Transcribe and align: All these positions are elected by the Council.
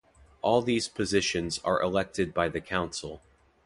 All 0.41 0.63
these 0.63 0.87
positions 0.87 1.59
are 1.63 1.79
elected 1.79 2.33
by 2.33 2.49
the 2.49 2.59
Council. 2.59 3.21